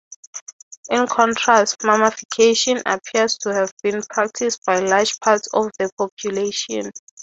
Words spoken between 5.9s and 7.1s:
population.